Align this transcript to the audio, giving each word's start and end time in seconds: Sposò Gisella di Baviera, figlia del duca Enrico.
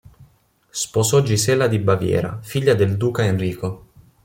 Sposò 0.71 1.21
Gisella 1.21 1.67
di 1.67 1.77
Baviera, 1.77 2.39
figlia 2.41 2.73
del 2.73 2.97
duca 2.97 3.23
Enrico. 3.23 3.85